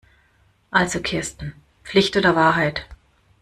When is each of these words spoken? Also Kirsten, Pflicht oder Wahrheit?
Also 0.73 0.99
Kirsten, 0.99 1.53
Pflicht 1.83 2.17
oder 2.17 2.35
Wahrheit? 2.35 2.87